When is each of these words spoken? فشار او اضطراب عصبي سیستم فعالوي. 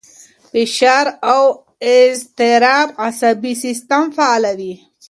فشار 0.51 1.05
او 1.33 1.43
اضطراب 1.81 2.89
عصبي 3.05 3.53
سیستم 3.63 4.03
فعالوي. 4.15 4.75